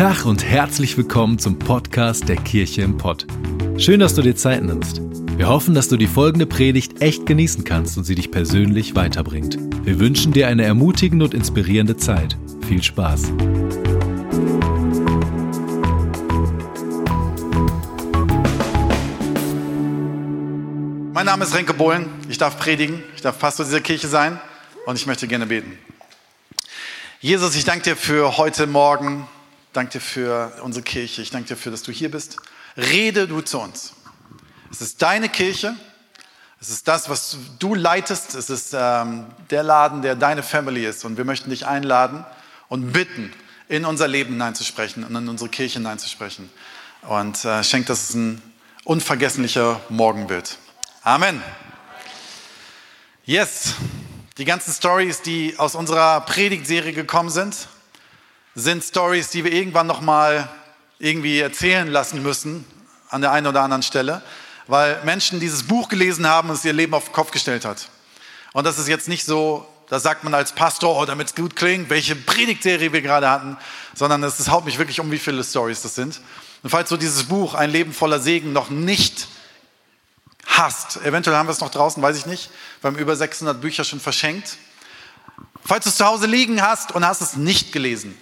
[0.00, 3.26] Tag und herzlich willkommen zum Podcast der Kirche im Pott.
[3.76, 5.02] Schön, dass du dir Zeit nimmst.
[5.36, 9.58] Wir hoffen, dass du die folgende Predigt echt genießen kannst und sie dich persönlich weiterbringt.
[9.84, 12.38] Wir wünschen dir eine ermutigende und inspirierende Zeit.
[12.66, 13.30] Viel Spaß.
[21.12, 22.06] Mein Name ist Renke Bohlen.
[22.30, 23.02] Ich darf predigen.
[23.16, 24.40] Ich darf Pastor dieser Kirche sein
[24.86, 25.78] und ich möchte gerne beten.
[27.20, 29.28] Jesus, ich danke dir für heute Morgen.
[29.72, 31.22] Danke dir für unsere Kirche.
[31.22, 32.36] Ich danke dir dafür, dass du hier bist.
[32.76, 33.92] Rede du zu uns.
[34.70, 35.76] Es ist deine Kirche.
[36.60, 38.34] Es ist das, was du leitest.
[38.34, 41.04] Es ist ähm, der Laden, der deine Family ist.
[41.04, 42.24] Und wir möchten dich einladen
[42.68, 43.32] und bitten,
[43.68, 46.50] in unser Leben hineinzusprechen und in unsere Kirche hineinzusprechen.
[47.02, 48.42] Und äh, schenk, dass es ein
[48.84, 50.58] unvergesslicher Morgen wird.
[51.02, 51.40] Amen.
[53.24, 53.74] Yes.
[54.36, 57.68] Die ganzen Stories, die aus unserer Predigtserie gekommen sind,
[58.54, 60.48] sind Stories, die wir irgendwann noch mal
[60.98, 62.64] irgendwie erzählen lassen müssen
[63.08, 64.22] an der einen oder anderen Stelle,
[64.66, 67.88] weil Menschen dieses Buch gelesen haben und es ihr Leben auf den Kopf gestellt hat.
[68.52, 71.56] Und das ist jetzt nicht so, da sagt man als Pastor, oh, damit es gut
[71.56, 73.56] klingt, welche Predigtserie wir gerade hatten,
[73.94, 76.20] sondern es haut mich wirklich um, wie viele Stories das sind.
[76.62, 79.28] Und falls du dieses Buch, Ein Leben voller Segen, noch nicht
[80.46, 80.98] hast.
[81.04, 82.50] Eventuell haben wir es noch draußen, weiß ich nicht.
[82.80, 84.58] Wir haben über 600 Bücher schon verschenkt.
[85.64, 88.16] Falls du es zu Hause liegen hast und hast es nicht gelesen,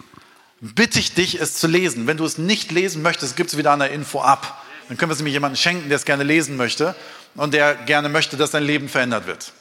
[0.61, 2.07] bitte ich dich, es zu lesen.
[2.07, 4.65] Wenn du es nicht lesen möchtest, gibt es wieder eine Info ab.
[4.89, 6.95] Dann können wir es nämlich jemandem schenken, der es gerne lesen möchte
[7.35, 9.53] und der gerne möchte, dass dein Leben verändert wird.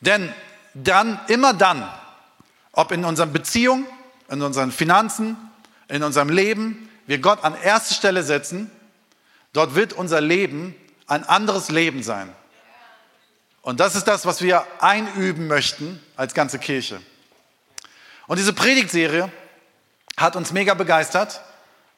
[0.00, 0.32] Denn
[0.74, 1.88] dann, immer dann,
[2.72, 3.86] ob in unseren Beziehungen,
[4.28, 5.36] in unseren Finanzen,
[5.88, 8.70] in unserem Leben, wir Gott an erste Stelle setzen,
[9.52, 10.74] dort wird unser Leben
[11.06, 12.32] ein anderes Leben sein.
[13.62, 17.00] Und das ist das, was wir einüben möchten als ganze Kirche.
[18.26, 19.30] Und diese Predigtserie
[20.16, 21.42] hat uns mega begeistert,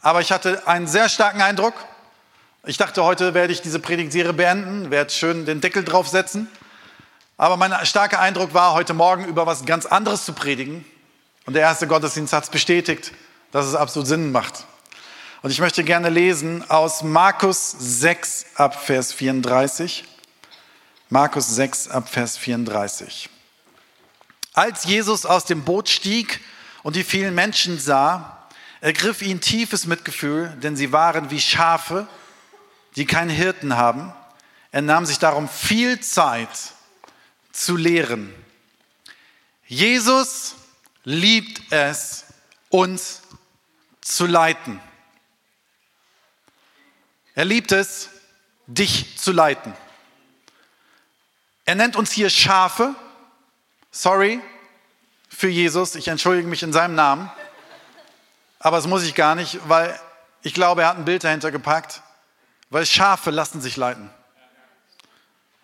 [0.00, 1.74] aber ich hatte einen sehr starken Eindruck.
[2.66, 6.48] Ich dachte, heute werde ich diese Predigtserie beenden, werde schön den Deckel draufsetzen.
[7.36, 10.84] Aber mein starker Eindruck war, heute Morgen über was ganz anderes zu predigen.
[11.46, 13.12] Und der erste Gottesdienst hat es bestätigt,
[13.52, 14.66] dass es absolut Sinn macht.
[15.40, 20.04] Und ich möchte gerne lesen aus Markus 6 ab Vers 34.
[21.10, 23.30] Markus 6 ab Vers 34.
[24.52, 26.40] Als Jesus aus dem Boot stieg
[26.88, 28.48] und die vielen Menschen sah,
[28.80, 32.08] ergriff ihn tiefes Mitgefühl, denn sie waren wie Schafe,
[32.96, 34.10] die keinen Hirten haben.
[34.72, 36.48] Er nahm sich darum viel Zeit
[37.52, 38.32] zu lehren.
[39.66, 40.54] Jesus
[41.04, 42.24] liebt es,
[42.70, 43.20] uns
[44.00, 44.80] zu leiten.
[47.34, 48.08] Er liebt es,
[48.66, 49.74] dich zu leiten.
[51.66, 52.94] Er nennt uns hier Schafe.
[53.90, 54.40] Sorry
[55.38, 57.30] für Jesus, ich entschuldige mich in seinem Namen.
[58.58, 59.98] Aber das muss ich gar nicht, weil
[60.42, 62.02] ich glaube, er hat ein Bild dahinter gepackt.
[62.70, 64.10] Weil Schafe lassen sich leiten.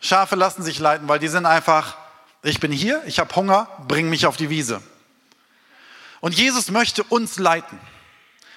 [0.01, 1.97] Schafe lassen sich leiten, weil die sind einfach,
[2.43, 4.81] ich bin hier, ich habe Hunger, bring mich auf die Wiese.
[6.21, 7.81] Und Jesus möchte uns leiten.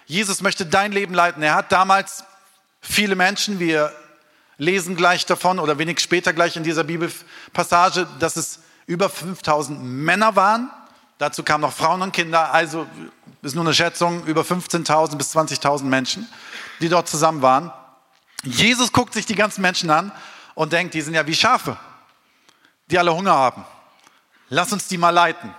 [0.06, 1.42] Jesus möchte dein Leben leiten.
[1.42, 2.24] Er hat damals
[2.80, 3.92] Viele Menschen, wir
[4.58, 10.36] lesen gleich davon oder wenig später gleich in dieser Bibelpassage, dass es über 5000 Männer
[10.36, 10.72] waren.
[11.18, 12.88] Dazu kamen noch Frauen und Kinder, also
[13.42, 16.28] ist nur eine Schätzung, über 15.000 bis 20.000 Menschen,
[16.82, 17.72] die dort zusammen waren.
[18.44, 20.12] Jesus guckt sich die ganzen Menschen an
[20.54, 21.78] und denkt, die sind ja wie Schafe,
[22.88, 23.66] die alle Hunger haben.
[24.50, 25.54] Lass uns die mal leiten.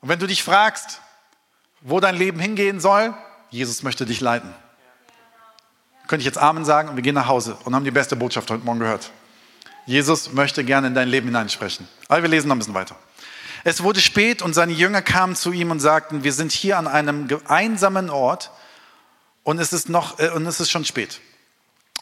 [0.00, 1.00] Und wenn du dich fragst,
[1.80, 3.14] wo dein Leben hingehen soll,
[3.50, 4.54] Jesus möchte dich leiten
[6.10, 8.50] könnte ich jetzt Amen sagen und wir gehen nach Hause und haben die beste Botschaft
[8.50, 9.12] heute Morgen gehört.
[9.86, 11.86] Jesus möchte gerne in dein Leben hineinsprechen.
[12.08, 12.96] Aber wir lesen noch ein bisschen weiter.
[13.64, 16.86] Es wurde spät und seine Jünger kamen zu ihm und sagten, wir sind hier an
[16.86, 18.50] einem einsamen Ort
[19.42, 21.20] und es ist, noch, äh, und es ist schon spät.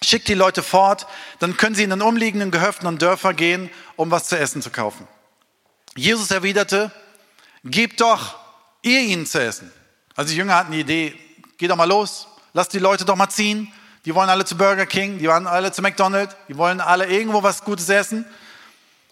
[0.02, 1.06] Schickt die Leute fort,
[1.40, 4.70] dann können sie in den umliegenden Gehöften und Dörfer gehen, um was zu essen zu
[4.70, 5.08] kaufen.
[5.96, 6.92] Jesus erwiderte,
[7.64, 8.36] gebt doch
[8.82, 9.72] ihr ihnen zu essen.
[10.14, 11.18] Also die Jünger hatten die Idee,
[11.58, 13.72] geh doch mal los, lass die Leute doch mal ziehen,
[14.04, 17.42] die wollen alle zu Burger King, die wollen alle zu McDonald's, die wollen alle irgendwo
[17.42, 18.24] was Gutes essen.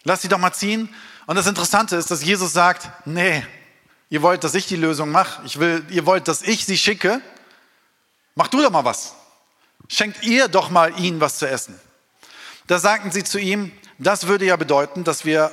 [0.04, 0.88] Lass sie doch mal ziehen.
[1.26, 3.44] Und das Interessante ist, dass Jesus sagt, nee,
[4.10, 5.42] ihr wollt, dass ich die Lösung mache.
[5.44, 7.20] Ich will, ihr wollt, dass ich sie schicke.
[8.36, 9.14] Mach du doch mal was.
[9.88, 11.78] Schenkt ihr doch mal ihnen was zu essen.
[12.68, 15.52] Da sagten sie zu ihm, das würde ja bedeuten, dass wir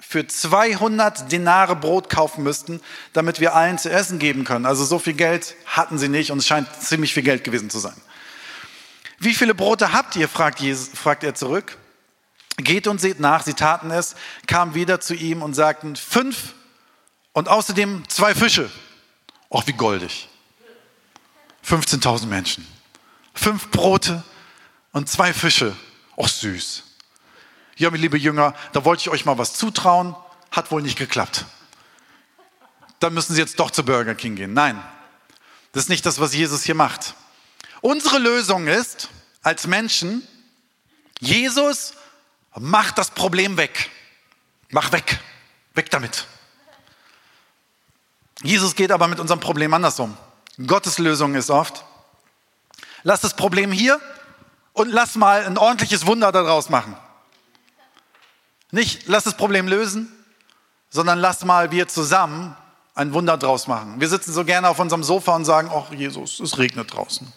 [0.00, 2.80] für 200 Denare Brot kaufen müssten,
[3.12, 4.64] damit wir allen zu essen geben können.
[4.64, 7.78] Also so viel Geld hatten sie nicht und es scheint ziemlich viel Geld gewesen zu
[7.78, 7.96] sein.
[9.18, 10.28] Wie viele Brote habt ihr?
[10.28, 11.76] fragt, Jesus, fragt er zurück.
[12.58, 14.16] Geht und seht nach, sie taten es,
[14.46, 16.54] kamen wieder zu ihm und sagten, fünf
[17.32, 18.68] und außerdem zwei Fische.
[19.48, 20.28] Och, wie goldig.
[21.64, 22.66] 15.000 Menschen.
[23.32, 24.24] Fünf Brote
[24.92, 25.74] und zwei Fische.
[26.16, 26.82] Och süß.
[27.76, 30.16] Ja, liebe Jünger, da wollte ich euch mal was zutrauen.
[30.50, 31.44] Hat wohl nicht geklappt.
[32.98, 34.52] Dann müssen Sie jetzt doch zu Burger King gehen.
[34.52, 34.82] Nein,
[35.72, 37.14] das ist nicht das, was Jesus hier macht.
[37.80, 39.08] Unsere Lösung ist,
[39.42, 40.26] als Menschen,
[41.20, 41.92] Jesus
[42.60, 43.90] macht das Problem weg.
[44.70, 45.18] Mach weg.
[45.74, 46.26] Weg damit.
[48.42, 50.16] Jesus geht aber mit unserem Problem andersrum.
[50.66, 51.84] Gottes Lösung ist oft,
[53.02, 54.00] lass das Problem hier
[54.72, 56.96] und lass mal ein ordentliches Wunder daraus machen.
[58.70, 60.12] Nicht lass das Problem lösen,
[60.90, 62.56] sondern lass mal wir zusammen
[62.94, 64.00] ein Wunder draus machen.
[64.00, 67.32] Wir sitzen so gerne auf unserem Sofa und sagen, ach Jesus, es regnet draußen.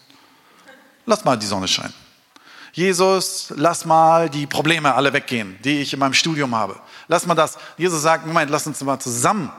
[1.06, 1.94] Lass mal die Sonne scheinen.
[2.74, 6.80] Jesus, lass mal die Probleme alle weggehen, die ich in meinem Studium habe.
[7.08, 7.58] Lass mal das.
[7.78, 9.52] Jesus sagt, Moment, lass uns mal zusammen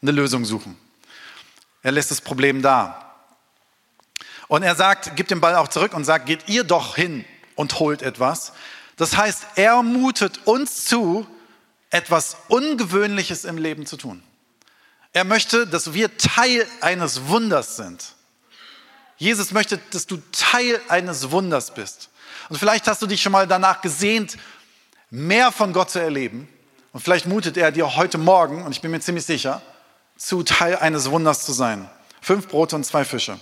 [0.00, 0.76] eine Lösung suchen.
[1.82, 3.14] Er lässt das Problem da.
[4.48, 7.24] Und er sagt, gibt den Ball auch zurück und sagt, geht ihr doch hin
[7.56, 8.52] und holt etwas.
[8.96, 11.26] Das heißt, er mutet uns zu,
[11.90, 14.22] etwas Ungewöhnliches im Leben zu tun.
[15.12, 18.14] Er möchte, dass wir Teil eines Wunders sind.
[19.16, 22.10] Jesus möchte, dass du Teil eines Wunders bist.
[22.48, 24.36] Und vielleicht hast du dich schon mal danach gesehnt,
[25.10, 26.48] mehr von Gott zu erleben.
[26.92, 29.62] Und vielleicht mutet er dir heute Morgen, und ich bin mir ziemlich sicher,
[30.16, 31.90] zu Teil eines Wunders zu sein.
[32.20, 33.38] Fünf Brote und zwei Fische.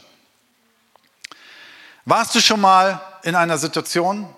[2.04, 4.28] Warst du schon mal in einer Situation,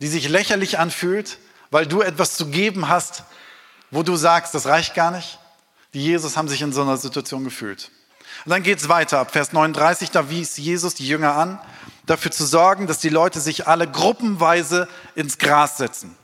[0.00, 1.38] die sich lächerlich anfühlt,
[1.70, 3.24] weil du etwas zu geben hast,
[3.90, 5.38] wo du sagst, das reicht gar nicht?
[5.94, 7.90] Die Jesus haben sich in so einer Situation gefühlt.
[8.44, 9.18] Und dann geht es weiter.
[9.18, 11.58] Ab Vers 39, da wies Jesus die Jünger an,
[12.10, 16.16] dafür zu sorgen, dass die Leute sich alle gruppenweise ins Gras setzen.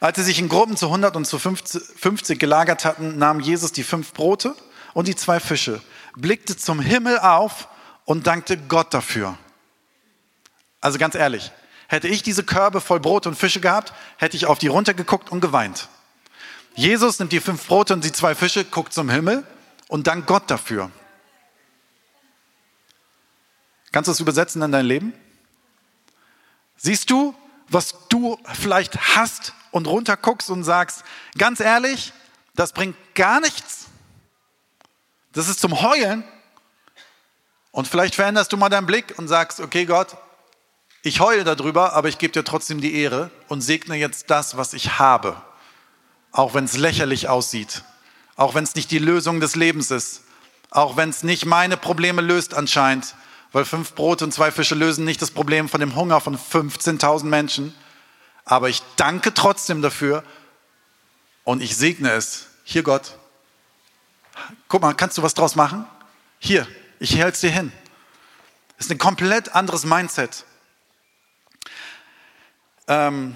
[0.00, 3.82] Als sie sich in Gruppen zu 100 und zu 50 gelagert hatten, nahm Jesus die
[3.82, 4.54] fünf Brote
[4.92, 5.80] und die zwei Fische,
[6.16, 7.68] blickte zum Himmel auf
[8.04, 9.38] und dankte Gott dafür.
[10.80, 11.50] Also ganz ehrlich,
[11.88, 15.40] hätte ich diese Körbe voll Brot und Fische gehabt, hätte ich auf die runtergeguckt und
[15.40, 15.88] geweint.
[16.74, 19.44] Jesus nimmt die fünf Brote und die zwei Fische, guckt zum Himmel
[19.88, 20.90] und dankt Gott dafür.
[23.96, 25.14] Kannst du es übersetzen in dein Leben?
[26.76, 27.34] Siehst du,
[27.70, 31.02] was du vielleicht hast und runterguckst und sagst,
[31.38, 32.12] ganz ehrlich,
[32.54, 33.86] das bringt gar nichts.
[35.32, 36.24] Das ist zum Heulen.
[37.70, 40.14] Und vielleicht veränderst du mal deinen Blick und sagst, okay Gott,
[41.02, 44.74] ich heule darüber, aber ich gebe dir trotzdem die Ehre und segne jetzt das, was
[44.74, 45.40] ich habe.
[46.32, 47.82] Auch wenn es lächerlich aussieht.
[48.36, 50.24] Auch wenn es nicht die Lösung des Lebens ist.
[50.68, 53.14] Auch wenn es nicht meine Probleme löst anscheinend.
[53.52, 57.24] Weil fünf Brote und zwei Fische lösen nicht das Problem von dem Hunger von 15.000
[57.24, 57.74] Menschen.
[58.44, 60.24] Aber ich danke trotzdem dafür
[61.44, 62.48] und ich segne es.
[62.64, 63.16] Hier Gott,
[64.68, 65.86] Guck mal, kannst du was draus machen?
[66.38, 66.66] Hier,
[66.98, 67.72] ich halte es dir hin.
[68.76, 70.44] Das ist ein komplett anderes Mindset.
[72.88, 73.34] Ähm,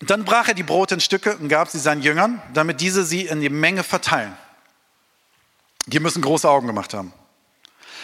[0.00, 3.26] dann brach er die Brote in Stücke und gab sie seinen Jüngern, damit diese sie
[3.26, 4.36] in die Menge verteilen.
[5.86, 7.12] Die müssen große Augen gemacht haben.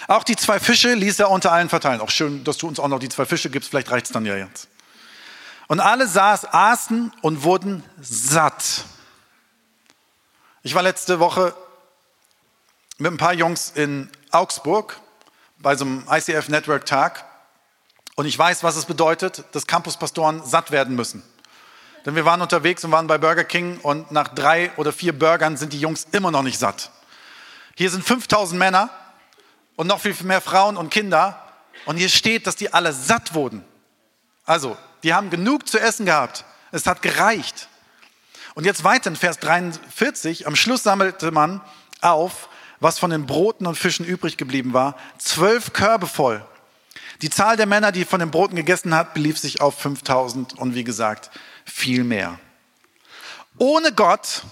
[0.08, 2.00] Auch die zwei Fische ließ er unter allen verteilen.
[2.00, 4.24] Auch schön, dass du uns auch noch die zwei Fische gibst, vielleicht reicht es dann
[4.24, 4.68] ja jetzt.
[5.68, 8.84] Und alle saß, aßen und wurden satt.
[10.62, 11.54] Ich war letzte Woche
[12.98, 15.00] mit ein paar Jungs in Augsburg
[15.58, 17.24] bei so einem ICF Network Tag
[18.14, 21.22] und ich weiß, was es bedeutet, dass Campuspastoren satt werden müssen.
[22.04, 25.56] Denn wir waren unterwegs und waren bei Burger King und nach drei oder vier Burgern
[25.56, 26.92] sind die Jungs immer noch nicht satt.
[27.74, 28.90] Hier sind 5000 Männer
[29.76, 31.42] und noch viel mehr Frauen und Kinder
[31.84, 33.64] und hier steht, dass die alle satt wurden.
[34.44, 36.44] Also, die haben genug zu essen gehabt.
[36.72, 37.68] Es hat gereicht.
[38.54, 41.60] Und jetzt weiter in Vers 43, am Schluss sammelte man
[42.00, 42.48] auf,
[42.80, 46.44] was von den Broten und Fischen übrig geblieben war, zwölf Körbe voll.
[47.22, 50.74] Die Zahl der Männer, die von den Broten gegessen hat, belief sich auf 5000 und
[50.74, 51.30] wie gesagt,
[51.64, 52.38] viel mehr.
[53.58, 54.42] Ohne Gott,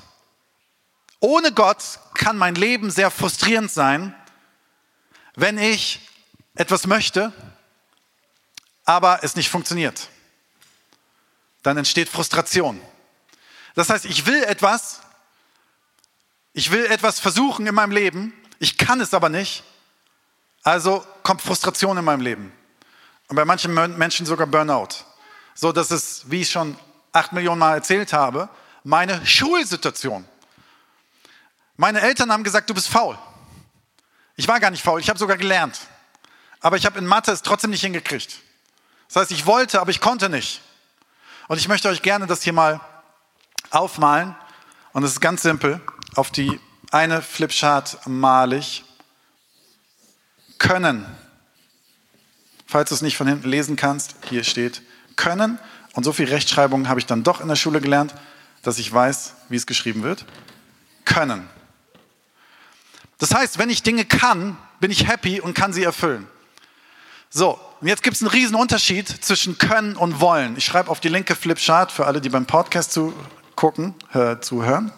[1.20, 1.82] ohne Gott
[2.14, 4.14] kann mein Leben sehr frustrierend sein,
[5.34, 6.00] wenn ich
[6.54, 7.32] etwas möchte,
[8.84, 10.08] aber es nicht funktioniert.
[11.62, 12.80] Dann entsteht Frustration.
[13.74, 15.00] Das heißt, ich will etwas,
[16.52, 19.64] ich will etwas versuchen in meinem Leben, ich kann es aber nicht,
[20.62, 22.52] also kommt Frustration in meinem Leben.
[23.28, 24.88] Und bei manchen Menschen sogar Burnout.
[25.54, 26.76] So, dass es, wie ich schon
[27.12, 28.48] acht Millionen Mal erzählt habe,
[28.82, 30.26] meine Schulsituation.
[31.76, 33.18] Meine Eltern haben gesagt, du bist faul.
[34.36, 35.80] Ich war gar nicht faul, ich habe sogar gelernt.
[36.60, 38.40] Aber ich habe in Mathe es trotzdem nicht hingekriegt.
[39.08, 40.60] Das heißt, ich wollte, aber ich konnte nicht.
[41.46, 42.80] Und ich möchte euch gerne das hier mal
[43.70, 44.34] aufmalen.
[44.92, 45.80] Und es ist ganz simpel.
[46.14, 46.60] Auf die
[46.90, 48.84] eine Flipchart male ich
[50.58, 51.04] können.
[52.66, 54.82] falls du es nicht von hinten lesen kannst, hier steht
[55.16, 55.58] können.
[55.92, 58.14] Und so viel Rechtschreibung habe ich dann doch in der Schule gelernt,
[58.62, 60.24] dass ich weiß, wie es geschrieben wird.
[61.04, 61.48] Können.
[63.24, 66.28] Das heißt, wenn ich Dinge kann, bin ich happy und kann sie erfüllen.
[67.30, 70.58] So, und jetzt gibt es einen riesen Unterschied zwischen können und wollen.
[70.58, 74.92] Ich schreibe auf die linke Flipchart für alle, die beim Podcast zugucken, äh, zuhören.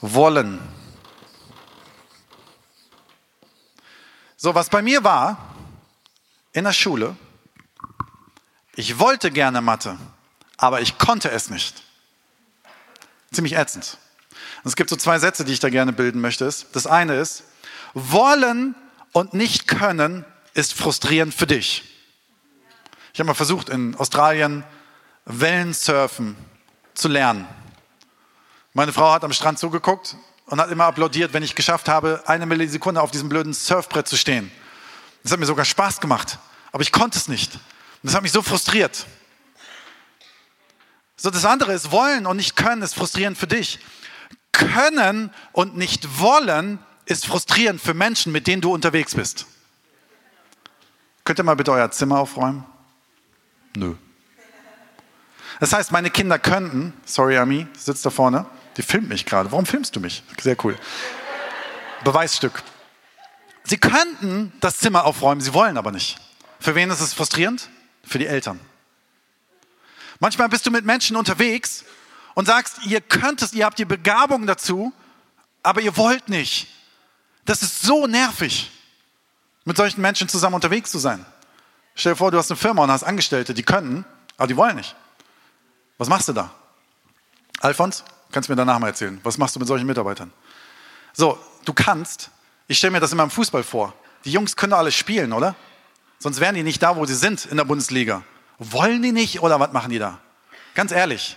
[0.00, 0.58] Wollen.
[4.36, 5.54] So, was bei mir war
[6.52, 7.14] in der Schule,
[8.74, 9.96] ich wollte gerne Mathe,
[10.56, 11.84] aber ich konnte es nicht.
[13.30, 13.96] Ziemlich ätzend.
[14.62, 16.44] Und es gibt so zwei Sätze, die ich da gerne bilden möchte.
[16.72, 17.44] Das eine ist,
[17.94, 18.74] wollen
[19.12, 21.84] und nicht können ist frustrierend für dich.
[23.12, 24.64] Ich habe mal versucht, in Australien
[25.24, 26.36] Wellensurfen
[26.94, 27.46] zu lernen.
[28.72, 30.16] Meine Frau hat am Strand zugeguckt
[30.46, 34.16] und hat immer applaudiert, wenn ich geschafft habe, eine Millisekunde auf diesem blöden Surfbrett zu
[34.16, 34.50] stehen.
[35.22, 36.38] Das hat mir sogar Spaß gemacht,
[36.72, 37.54] aber ich konnte es nicht.
[37.54, 37.60] Und
[38.02, 39.06] das hat mich so frustriert.
[41.16, 43.78] So, das andere ist wollen und nicht können ist frustrierend für dich.
[44.52, 49.46] Können und nicht wollen ist frustrierend für Menschen, mit denen du unterwegs bist.
[51.24, 52.64] Könnt ihr mal bitte euer Zimmer aufräumen?
[53.76, 53.94] Nö.
[55.60, 59.52] Das heißt, meine Kinder könnten, sorry Ami, sitzt da vorne, die filmt mich gerade.
[59.52, 60.22] Warum filmst du mich?
[60.40, 60.76] Sehr cool.
[62.04, 62.62] Beweisstück.
[63.64, 66.18] Sie könnten das Zimmer aufräumen, sie wollen aber nicht.
[66.58, 67.68] Für wen ist es frustrierend?
[68.04, 68.58] Für die Eltern.
[70.18, 71.84] Manchmal bist du mit Menschen unterwegs
[72.34, 74.92] und sagst, ihr könnt es, ihr habt die Begabung dazu,
[75.62, 76.68] aber ihr wollt nicht.
[77.44, 78.70] Das ist so nervig,
[79.64, 81.24] mit solchen Menschen zusammen unterwegs zu sein.
[81.94, 84.04] Stell dir vor, du hast eine Firma und hast Angestellte, die könnten,
[84.36, 84.96] aber die wollen nicht.
[85.98, 86.50] Was machst du da?
[87.60, 89.20] Alfons, kannst du mir danach mal erzählen.
[89.22, 90.32] Was machst du mit solchen Mitarbeitern?
[91.12, 92.30] So, du kannst,
[92.66, 93.92] ich stelle mir das immer im Fußball vor.
[94.24, 95.54] Die Jungs können alles spielen, oder?
[96.18, 98.22] Sonst wären die nicht da, wo sie sind in der Bundesliga.
[98.58, 100.18] Wollen die nicht oder was machen die da?
[100.74, 101.36] Ganz ehrlich,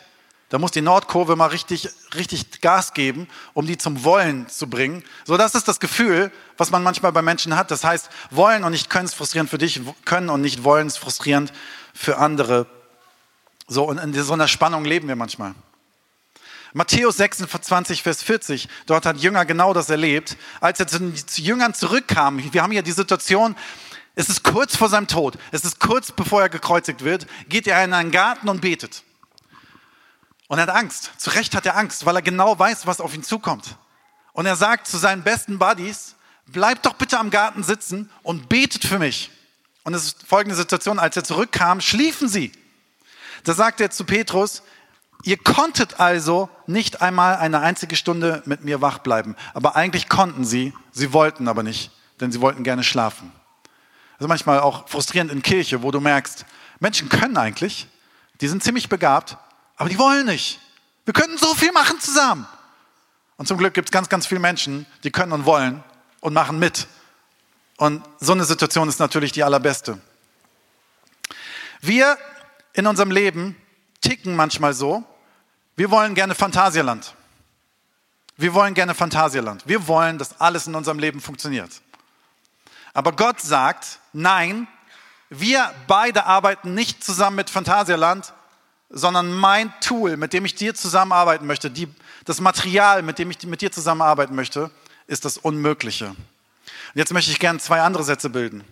[0.50, 5.04] da muss die Nordkurve mal richtig, richtig Gas geben, um die zum Wollen zu bringen.
[5.26, 7.72] So, das ist das Gefühl, was man manchmal bei Menschen hat.
[7.72, 10.98] Das heißt, wollen und nicht können ist frustrierend für dich, können und nicht wollen ist
[10.98, 11.52] frustrierend
[11.94, 12.68] für andere.
[13.68, 15.56] So, und in so einer Spannung leben wir manchmal.
[16.74, 20.38] Matthäus 26, Vers 40, dort hat Jünger genau das erlebt.
[20.60, 23.56] Als er zu den Jüngern zurückkam, wir haben hier die Situation,
[24.14, 27.84] es ist kurz vor seinem Tod, es ist kurz bevor er gekreuzigt wird, geht er
[27.84, 29.04] in einen Garten und betet.
[30.48, 31.12] Und er hat Angst.
[31.18, 33.78] Zu Recht hat er Angst, weil er genau weiß, was auf ihn zukommt.
[34.34, 38.86] Und er sagt zu seinen besten Buddies, bleibt doch bitte am Garten sitzen und betet
[38.86, 39.32] für mich.
[39.84, 42.52] Und es ist folgende Situation, als er zurückkam, schliefen sie.
[43.44, 44.64] Da sagt er zu Petrus,
[45.24, 49.36] ihr konntet also nicht einmal eine einzige Stunde mit mir wach bleiben.
[49.54, 53.32] Aber eigentlich konnten sie, sie wollten aber nicht, denn sie wollten gerne schlafen.
[54.18, 56.46] Das ist manchmal auch frustrierend in Kirche, wo du merkst,
[56.80, 57.88] Menschen können eigentlich,
[58.42, 59.38] die sind ziemlich begabt,
[59.76, 60.60] aber die wollen nicht.
[61.06, 62.48] Wir könnten so viel machen zusammen.
[63.38, 65.84] Und zum Glück gibt es ganz, ganz viele Menschen, die können und wollen
[66.22, 66.88] und machen mit.
[67.78, 70.00] Und so eine Situation ist natürlich die allerbeste.
[71.82, 72.18] Wir
[72.74, 73.56] in unserem Leben
[74.02, 75.04] ticken manchmal so,
[75.76, 77.14] wir wollen gerne Phantasialand.
[78.38, 79.68] Wir wollen gerne Phantasialand.
[79.68, 81.82] Wir wollen, dass alles in unserem Leben funktioniert.
[82.94, 84.68] Aber Gott sagt, nein,
[85.30, 88.34] wir beide arbeiten nicht zusammen mit Phantasialand,
[88.96, 91.90] sondern mein Tool, mit dem ich dir zusammenarbeiten möchte, die,
[92.24, 94.72] das Material, mit dem ich mit dir zusammenarbeiten möchte,
[95.06, 96.08] ist das Unmögliche.
[96.08, 96.16] Und
[96.96, 98.64] jetzt möchte ich gerne zwei andere Sätze bilden.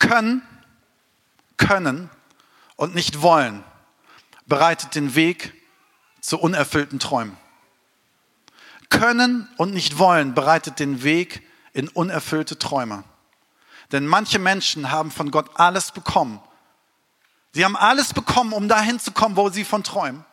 [0.00, 0.42] Können,
[1.56, 2.10] können
[2.74, 3.62] und nicht wollen
[4.46, 5.54] bereitet den Weg
[6.20, 7.38] zu unerfüllten Träumen.
[8.90, 13.04] Können und nicht wollen bereitet den Weg in unerfüllte Träume.
[13.92, 16.40] Denn manche Menschen haben von Gott alles bekommen
[17.54, 20.24] Sie haben alles bekommen, um dahin zu kommen, wo sie von träumen.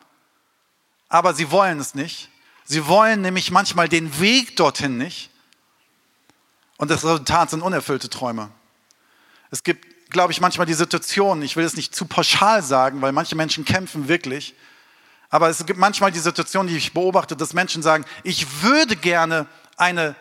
[1.08, 2.28] Aber sie wollen es nicht.
[2.64, 5.30] Sie wollen nämlich manchmal den Weg dorthin nicht.
[6.78, 8.50] Und das Resultat sind unerfüllte Träume.
[9.52, 13.12] Es gibt, glaube ich, manchmal die Situation, ich will es nicht zu pauschal sagen, weil
[13.12, 14.54] manche Menschen kämpfen wirklich.
[15.30, 19.46] Aber es gibt manchmal die Situation, die ich beobachte, dass Menschen sagen, ich würde gerne
[19.76, 20.16] eine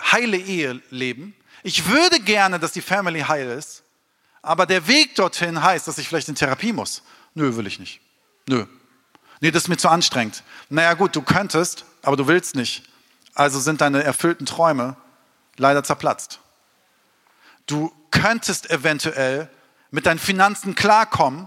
[0.00, 1.34] heile Ehe leben.
[1.64, 3.82] Ich würde gerne, dass die Family heil ist.
[4.48, 7.02] Aber der Weg dorthin heißt, dass ich vielleicht in Therapie muss.
[7.34, 8.00] Nö, will ich nicht.
[8.48, 8.64] Nö.
[9.42, 10.42] Nee, das ist mir zu anstrengend.
[10.70, 12.82] Naja gut, du könntest, aber du willst nicht.
[13.34, 14.96] Also sind deine erfüllten Träume
[15.58, 16.40] leider zerplatzt.
[17.66, 19.50] Du könntest eventuell
[19.90, 21.46] mit deinen Finanzen klarkommen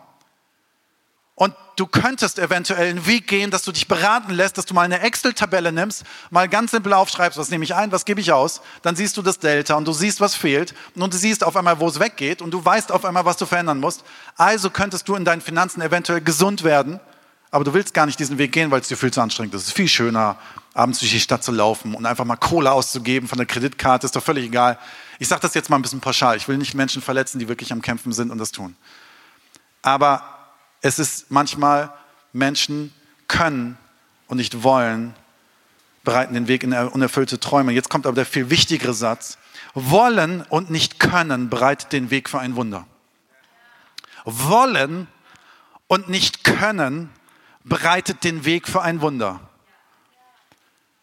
[1.75, 5.01] du könntest eventuell einen Weg gehen, dass du dich beraten lässt, dass du mal eine
[5.01, 8.95] Excel-Tabelle nimmst, mal ganz simpel aufschreibst, was nehme ich ein, was gebe ich aus, dann
[8.95, 11.87] siehst du das Delta und du siehst, was fehlt und du siehst auf einmal, wo
[11.87, 14.03] es weggeht und du weißt auf einmal, was du verändern musst.
[14.37, 16.99] Also könntest du in deinen Finanzen eventuell gesund werden,
[17.51, 19.63] aber du willst gar nicht diesen Weg gehen, weil es dir viel zu anstrengend ist.
[19.63, 20.37] Es ist viel schöner,
[20.73, 24.15] abends durch die Stadt zu laufen und einfach mal Kohle auszugeben von der Kreditkarte, ist
[24.15, 24.79] doch völlig egal.
[25.19, 26.37] Ich sage das jetzt mal ein bisschen pauschal.
[26.37, 28.75] Ich will nicht Menschen verletzen, die wirklich am Kämpfen sind und das tun.
[29.81, 30.30] Aber
[30.81, 31.93] es ist manchmal,
[32.33, 32.93] Menschen
[33.27, 33.77] können
[34.27, 35.13] und nicht wollen,
[36.03, 37.71] bereiten den Weg in unerfüllte Träume.
[37.71, 39.37] Jetzt kommt aber der viel wichtigere Satz.
[39.73, 42.87] Wollen und nicht können bereitet den Weg für ein Wunder.
[44.25, 45.07] Wollen
[45.87, 47.09] und nicht können
[47.63, 49.39] bereitet den Weg für ein Wunder.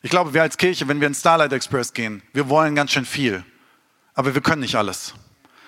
[0.02, 3.04] Ich glaube, wir als Kirche, wenn wir in Starlight Express gehen, wir wollen ganz schön
[3.04, 3.44] viel,
[4.14, 5.14] aber wir können nicht alles.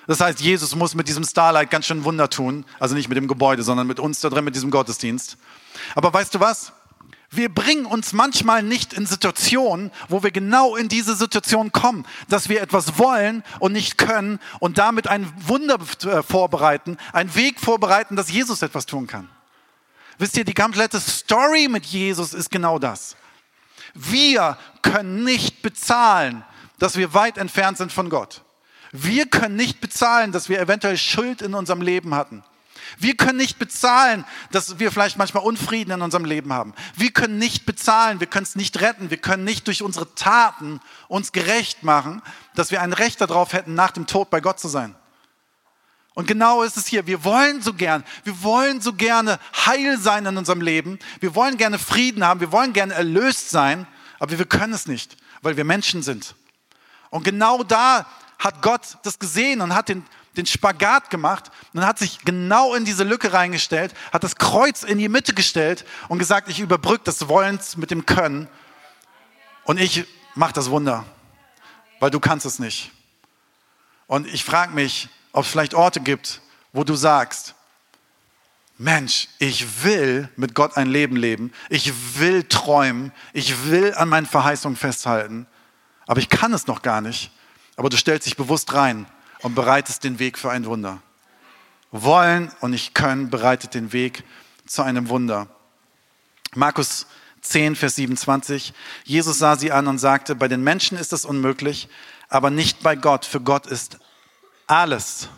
[0.07, 2.64] Das heißt, Jesus muss mit diesem Starlight ganz schön Wunder tun.
[2.78, 5.37] Also nicht mit dem Gebäude, sondern mit uns da drin, mit diesem Gottesdienst.
[5.95, 6.73] Aber weißt du was?
[7.33, 12.49] Wir bringen uns manchmal nicht in Situationen, wo wir genau in diese Situation kommen, dass
[12.49, 18.16] wir etwas wollen und nicht können und damit ein Wunder äh, vorbereiten, einen Weg vorbereiten,
[18.16, 19.28] dass Jesus etwas tun kann.
[20.19, 23.16] Wisst ihr, die komplette Story mit Jesus ist genau das.
[23.95, 26.45] Wir können nicht bezahlen,
[26.80, 28.42] dass wir weit entfernt sind von Gott.
[28.92, 32.42] Wir können nicht bezahlen, dass wir eventuell Schuld in unserem Leben hatten.
[32.99, 36.75] Wir können nicht bezahlen, dass wir vielleicht manchmal Unfrieden in unserem Leben haben.
[36.97, 40.80] Wir können nicht bezahlen, wir können es nicht retten, wir können nicht durch unsere Taten
[41.06, 42.23] uns gerecht machen,
[42.54, 44.94] dass wir ein Recht darauf hätten, nach dem Tod bei Gott zu sein.
[46.14, 47.06] Und genau ist es hier.
[47.06, 50.99] Wir wollen so gern, wir wollen so gerne heil sein in unserem Leben.
[51.20, 53.87] Wir wollen gerne Frieden haben, wir wollen gerne erlöst sein,
[54.18, 56.35] aber wir können es nicht, weil wir Menschen sind.
[57.11, 58.06] Und genau da
[58.40, 60.04] hat Gott das gesehen und hat den,
[60.37, 64.98] den Spagat gemacht und hat sich genau in diese Lücke reingestellt, hat das Kreuz in
[64.98, 68.48] die Mitte gestellt und gesagt, ich überbrücke das Wollens mit dem Können
[69.64, 71.05] und ich mache das Wunder,
[72.00, 72.90] weil du kannst es nicht.
[74.07, 76.40] Und ich frage mich, ob es vielleicht Orte gibt,
[76.72, 77.55] wo du sagst,
[78.79, 84.24] Mensch, ich will mit Gott ein Leben leben, ich will träumen, ich will an meinen
[84.24, 85.46] Verheißungen festhalten,
[86.07, 87.31] aber ich kann es noch gar nicht.
[87.81, 89.07] Aber du stellst dich bewusst rein
[89.40, 91.01] und bereitest den Weg für ein Wunder.
[91.90, 94.23] Wollen und nicht können bereitet den Weg
[94.66, 95.47] zu einem Wunder.
[96.55, 97.07] Markus
[97.40, 98.75] 10, Vers 27.
[99.05, 101.88] Jesus sah sie an und sagte, bei den Menschen ist es unmöglich,
[102.29, 103.25] aber nicht bei Gott.
[103.25, 103.97] Für Gott ist
[104.66, 105.31] alles,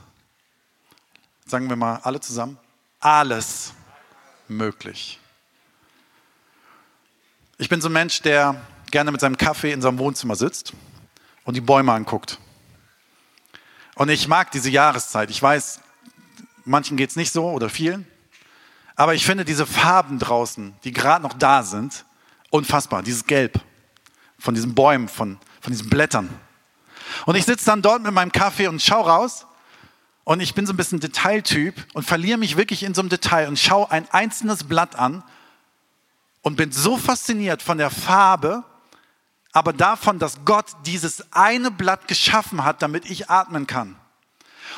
[1.47, 2.59] sagen wir mal alle zusammen,
[2.99, 3.73] alles
[4.49, 5.21] möglich.
[7.59, 10.73] Ich bin so ein Mensch, der gerne mit seinem Kaffee in seinem Wohnzimmer sitzt
[11.45, 12.39] und die Bäume anguckt.
[13.95, 15.31] Und ich mag diese Jahreszeit.
[15.31, 15.81] Ich weiß,
[16.65, 18.07] manchen geht es nicht so oder vielen.
[18.97, 22.05] Aber ich finde diese Farben draußen, die gerade noch da sind,
[22.51, 23.03] unfassbar.
[23.03, 23.61] Dieses Gelb
[24.39, 26.29] von diesen Bäumen, von, von diesen Blättern.
[27.27, 29.47] Und ich sitze dann dort mit meinem Kaffee und schaue raus.
[30.25, 33.49] Und ich bin so ein bisschen Detailtyp und verliere mich wirklich in so einem Detail
[33.49, 35.25] und schaue ein einzelnes Blatt an
[36.43, 38.65] und bin so fasziniert von der Farbe
[39.53, 43.97] aber davon, dass Gott dieses eine Blatt geschaffen hat, damit ich atmen kann.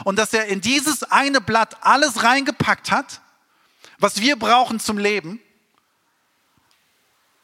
[0.02, 3.20] Und dass er in dieses eine Blatt alles reingepackt hat,
[3.98, 5.40] was wir brauchen zum Leben.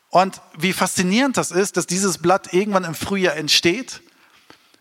[0.08, 4.02] Und wie faszinierend das ist, dass dieses Blatt irgendwann im Frühjahr entsteht,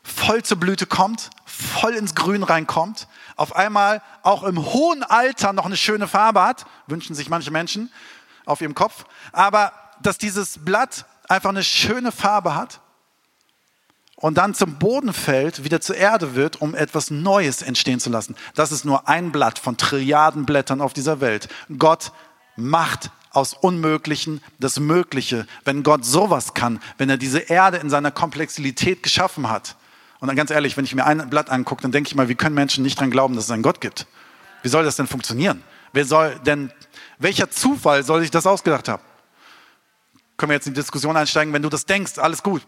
[0.01, 5.65] voll zur Blüte kommt, voll ins Grün reinkommt, auf einmal auch im hohen Alter noch
[5.65, 7.91] eine schöne Farbe hat, wünschen sich manche Menschen
[8.45, 12.81] auf ihrem Kopf, aber dass dieses Blatt einfach eine schöne Farbe hat
[14.15, 18.35] und dann zum Boden fällt, wieder zur Erde wird, um etwas Neues entstehen zu lassen.
[18.55, 21.47] Das ist nur ein Blatt von Trilliarden Blättern auf dieser Welt.
[21.77, 22.11] Gott
[22.57, 25.45] macht aus Unmöglichen das Mögliche.
[25.63, 29.75] Wenn Gott sowas kann, wenn er diese Erde in seiner Komplexität geschaffen hat.
[30.19, 32.35] Und dann ganz ehrlich, wenn ich mir ein Blatt angucke, dann denke ich mal, wie
[32.35, 34.07] können Menschen nicht daran glauben, dass es einen Gott gibt?
[34.63, 35.63] Wie soll das denn funktionieren?
[35.93, 36.73] Wer soll denn,
[37.19, 39.03] welcher Zufall soll sich das ausgedacht haben?
[40.39, 42.65] Können wir jetzt in die Diskussion einsteigen, wenn du das denkst, alles gut.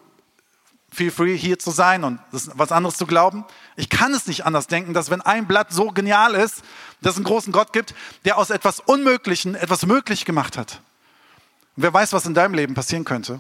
[0.94, 3.46] Feel free, hier zu sein und was anderes zu glauben.
[3.78, 6.64] Ich kann es nicht anders denken, dass wenn ein Blatt so genial ist,
[7.02, 10.82] dass es einen großen Gott gibt, der aus etwas Unmöglichen etwas möglich gemacht hat.
[11.78, 13.40] Und wer weiß, was in deinem Leben passieren könnte,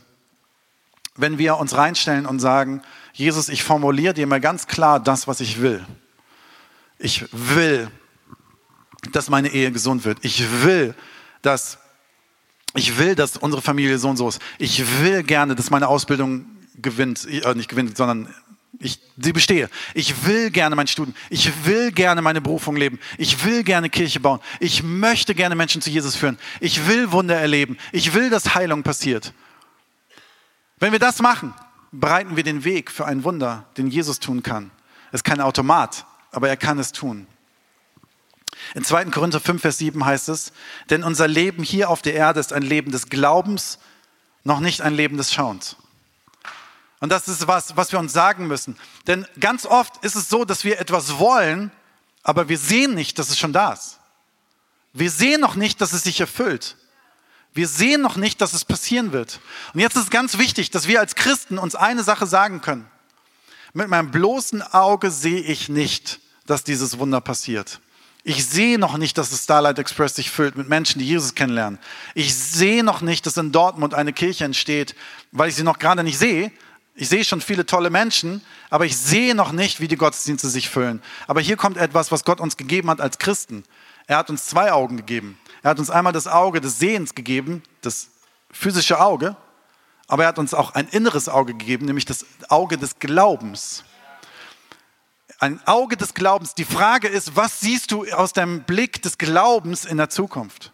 [1.18, 5.42] wenn wir uns reinstellen und sagen, Jesus, ich formuliere dir mal ganz klar das, was
[5.42, 5.86] ich will.
[7.00, 7.92] Ich will,
[9.12, 10.20] dass meine Ehe gesund wird.
[10.22, 10.96] Ich will,
[11.42, 11.80] dass
[12.74, 14.42] ich will, dass unsere Familie so und so ist.
[14.58, 16.46] Ich will gerne, dass meine Ausbildung
[16.82, 18.34] gewinnt, äh, nicht gewinnt, sondern
[18.80, 19.70] Ich sie bestehe.
[19.94, 21.16] Ich will gerne mein Studium.
[21.30, 23.00] Ich will gerne meine Berufung leben.
[23.18, 24.40] Ich will gerne Kirche bauen.
[24.60, 26.40] Ich möchte gerne Menschen zu Jesus führen.
[26.60, 27.78] Ich will Wunder erleben.
[27.92, 29.34] Ich will, dass Heilung passiert.
[30.80, 31.54] Wenn wir das machen,
[31.92, 34.72] bereiten wir den Weg für ein Wunder, den Jesus tun kann.
[35.10, 37.28] Es ist kein Automat, aber er kann es tun.
[38.76, 39.06] In 2.
[39.06, 40.52] Korinther 5, Vers 7 heißt es,
[40.90, 43.80] denn unser Leben hier auf der Erde ist ein Leben des Glaubens,
[44.44, 45.78] noch nicht ein Leben des Schauens.
[47.00, 48.78] Und das ist was, was wir uns sagen müssen.
[49.08, 51.72] Denn ganz oft ist es so, dass wir etwas wollen,
[52.24, 54.00] aber wir sehen nicht, dass es schon da ist.
[54.94, 56.78] Wir sehen noch nicht, dass es sich erfüllt.
[57.54, 59.40] Wir sehen noch nicht, dass es passieren wird.
[59.74, 62.90] Und jetzt ist es ganz wichtig, dass wir als Christen uns eine Sache sagen können.
[63.74, 67.82] Mit meinem bloßen Auge sehe ich nicht, dass dieses Wunder passiert.
[68.24, 71.80] Ich sehe noch nicht, dass das Starlight Express sich füllt mit Menschen, die Jesus kennenlernen.
[72.14, 74.96] Ich sehe noch nicht, dass in Dortmund eine Kirche entsteht,
[75.32, 76.52] weil ich sie noch gerade nicht sehe,
[76.94, 80.70] ich sehe schon viele tolle Menschen, aber ich sehe noch nicht, wie die Gottesdienste sich
[80.70, 81.02] füllen.
[81.26, 83.64] Aber hier kommt etwas, was Gott uns gegeben hat als Christen.
[84.08, 85.40] Er hat uns zwei Augen gegeben.
[85.64, 88.10] Er hat uns einmal das Auge des Sehens gegeben, das
[88.52, 89.38] physische Auge,
[90.08, 93.84] aber er hat uns auch ein inneres Auge gegeben, nämlich das Auge des Glaubens.
[95.42, 96.56] Ein Auge des Glaubens.
[96.56, 100.72] Die Frage ist, was siehst du aus deinem Blick des Glaubens in der Zukunft?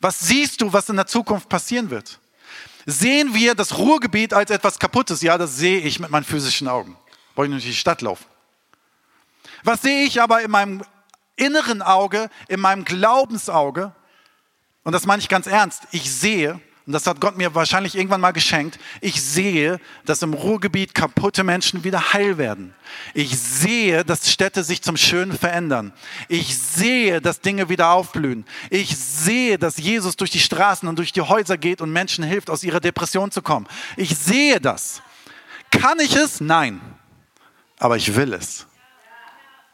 [0.00, 2.18] Was siehst du, was in der Zukunft passieren wird?
[2.90, 5.20] sehen wir das Ruhrgebiet als etwas Kaputtes.
[5.20, 6.96] Ja, das sehe ich mit meinen physischen Augen.
[7.34, 8.24] Wollte ich durch die Stadt laufen.
[9.62, 10.82] Was sehe ich aber in meinem
[11.36, 13.92] inneren Auge, in meinem Glaubensauge?
[14.84, 15.82] Und das meine ich ganz ernst.
[15.90, 20.32] Ich sehe, und das hat Gott mir wahrscheinlich irgendwann mal geschenkt, ich sehe, dass im
[20.32, 22.74] Ruhrgebiet kaputte Menschen wieder heil werden.
[23.12, 25.92] Ich sehe, dass Städte sich zum Schönen verändern.
[26.28, 28.46] Ich sehe, dass Dinge wieder aufblühen.
[28.70, 32.48] Ich sehe, dass Jesus durch die Straßen und durch die Häuser geht und Menschen hilft,
[32.48, 33.66] aus ihrer Depression zu kommen.
[33.98, 35.02] Ich sehe das.
[35.70, 36.40] Kann ich es?
[36.40, 36.80] Nein.
[37.78, 38.66] Aber ich will es.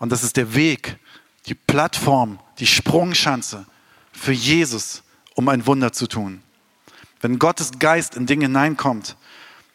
[0.01, 0.99] Und das ist der Weg,
[1.47, 3.67] die Plattform, die Sprungschanze
[4.13, 5.05] für Jesus,
[5.37, 6.43] um ein Wunder zu tun.
[7.25, 9.17] Wenn Gottes Geist in Dinge hineinkommt,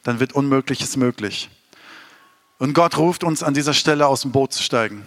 [0.03, 1.49] dann wird Unmögliches möglich.
[2.59, 5.03] Und Gott ruft uns an dieser Stelle aus dem Boot zu steigen.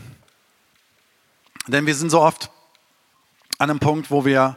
[1.68, 2.50] Denn wir sind so oft
[3.58, 4.56] an einem Punkt, wo wir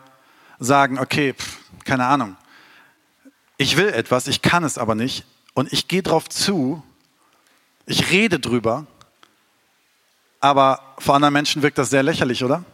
[0.57, 2.35] sagen, okay, pff, keine Ahnung,
[3.57, 6.81] ich will etwas, ich kann es aber nicht und ich gehe drauf zu,
[7.85, 8.87] ich rede drüber,
[10.39, 12.65] aber vor anderen Menschen wirkt das sehr lächerlich, oder?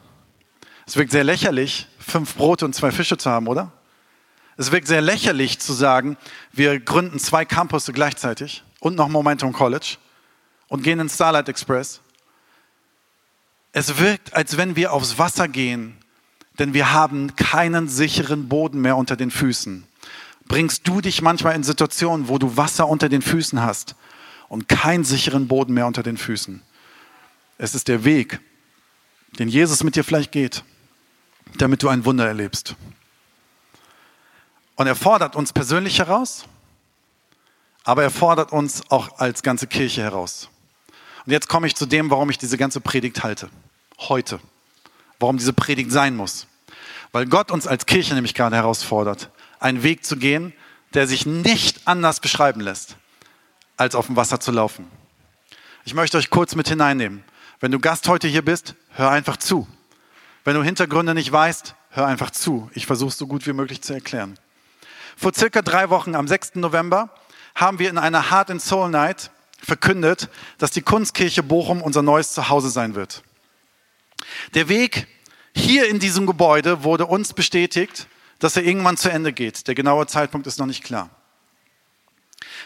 [0.87, 3.73] Es wirkt sehr lächerlich, fünf Brote und zwei Fische zu haben, oder?
[4.57, 6.17] Es wirkt sehr lächerlich zu sagen,
[6.51, 9.97] wir gründen zwei Campus gleichzeitig und noch Momentum College
[10.67, 12.01] und gehen in Starlight Express.
[13.73, 15.97] Es wirkt, als wenn wir aufs Wasser gehen,
[16.59, 19.85] denn wir haben keinen sicheren Boden mehr unter den Füßen.
[20.45, 23.95] Bringst du dich manchmal in Situationen, wo du Wasser unter den Füßen hast
[24.49, 26.61] und keinen sicheren Boden mehr unter den Füßen?
[27.57, 28.41] Es ist der Weg,
[29.39, 30.63] den Jesus mit dir vielleicht geht,
[31.57, 32.75] damit du ein Wunder erlebst.
[34.75, 36.45] Und er fordert uns persönlich heraus,
[37.83, 40.49] aber er fordert uns auch als ganze Kirche heraus.
[41.25, 43.49] Und jetzt komme ich zu dem, warum ich diese ganze Predigt halte.
[43.99, 44.39] Heute.
[45.19, 46.47] Warum diese Predigt sein muss.
[47.11, 49.29] Weil Gott uns als Kirche nämlich gerade herausfordert,
[49.59, 50.53] einen Weg zu gehen,
[50.93, 52.95] der sich nicht anders beschreiben lässt,
[53.77, 54.87] als auf dem Wasser zu laufen.
[55.85, 57.23] Ich möchte euch kurz mit hineinnehmen.
[57.59, 59.67] Wenn du Gast heute hier bist, hör einfach zu.
[60.43, 62.69] Wenn du Hintergründe nicht weißt, hör einfach zu.
[62.73, 64.37] Ich versuche es so gut wie möglich zu erklären.
[65.17, 66.55] Vor circa drei Wochen, am 6.
[66.55, 67.09] November,
[67.55, 72.33] haben wir in einer Heart and Soul Night verkündet, dass die Kunstkirche Bochum unser neues
[72.33, 73.23] Zuhause sein wird.
[74.53, 75.07] Der Weg
[75.53, 78.07] hier in diesem Gebäude wurde uns bestätigt,
[78.39, 79.67] dass er irgendwann zu Ende geht.
[79.67, 81.09] Der genaue Zeitpunkt ist noch nicht klar.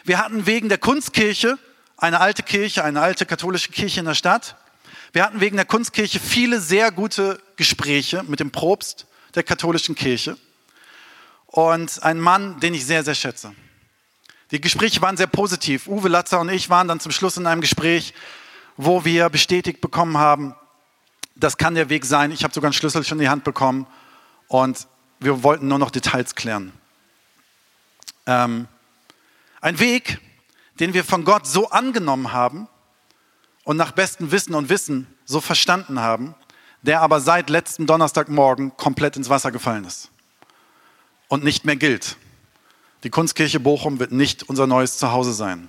[0.04, 1.58] Wir hatten wegen der Kunstkirche
[1.98, 4.56] eine alte Kirche, eine alte katholische Kirche in der Stadt.
[5.14, 10.38] Wir hatten wegen der Kunstkirche viele sehr gute Gespräche mit dem Propst der katholischen Kirche
[11.56, 13.54] und ein Mann, den ich sehr, sehr schätze.
[14.52, 15.88] Die Gespräche waren sehr positiv.
[15.88, 18.14] Uwe Latzer und ich waren dann zum Schluss in einem Gespräch,
[18.76, 20.54] wo wir bestätigt bekommen haben,
[21.38, 22.32] das kann der Weg sein.
[22.32, 23.88] Ich habe sogar einen Schlüssel schon in die Hand bekommen
[24.50, 24.86] und
[25.20, 26.74] wir wollten nur noch Details klären.
[28.26, 28.68] Ähm,
[29.62, 30.20] ein Weg,
[30.82, 32.68] den wir von Gott so angenommen haben
[33.64, 36.36] und nach bestem Wissen und Wissen so verstanden haben,
[36.82, 40.12] der aber seit letzten Donnerstagmorgen komplett ins Wasser gefallen ist
[41.28, 42.18] und nicht mehr gilt.
[43.04, 45.68] Die Kunstkirche Bochum wird nicht unser neues Zuhause sein.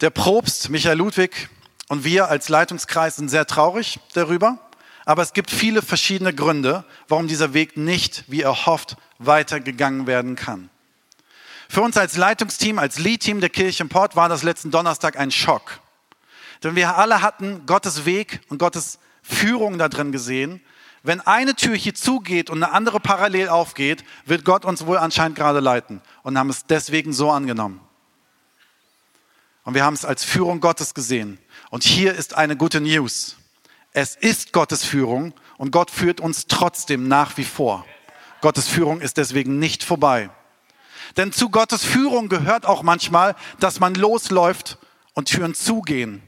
[0.00, 1.48] Der Propst Michael Ludwig
[1.88, 4.58] und wir als Leitungskreis sind sehr traurig darüber,
[5.04, 10.36] aber es gibt viele verschiedene Gründe, warum dieser Weg nicht, wie er hofft, weitergegangen werden
[10.36, 10.70] kann.
[11.68, 15.30] Für uns als Leitungsteam, als Lead-Team der Kirche im Port war das letzten Donnerstag ein
[15.30, 15.80] Schock.
[16.64, 20.60] Denn wir alle hatten Gottes Weg und Gottes Führung da drin gesehen.
[21.02, 25.36] Wenn eine Tür hier zugeht und eine andere parallel aufgeht, wird Gott uns wohl anscheinend
[25.36, 27.80] gerade leiten und haben es deswegen so angenommen.
[29.64, 31.38] Und wir haben es als Führung Gottes gesehen.
[31.70, 33.36] Und hier ist eine gute News.
[33.92, 37.86] Es ist Gottes Führung und Gott führt uns trotzdem nach wie vor.
[38.40, 40.30] Gottes Führung ist deswegen nicht vorbei.
[41.16, 44.78] Denn zu Gottes Führung gehört auch manchmal, dass man losläuft
[45.14, 46.22] und Türen zugehen.